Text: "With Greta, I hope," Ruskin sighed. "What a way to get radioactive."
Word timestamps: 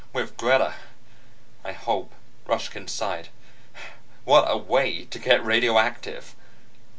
"With 0.13 0.35
Greta, 0.35 0.73
I 1.63 1.73
hope," 1.73 2.11
Ruskin 2.47 2.87
sighed. 2.87 3.29
"What 4.23 4.49
a 4.49 4.57
way 4.57 5.05
to 5.05 5.19
get 5.19 5.45
radioactive." 5.45 6.35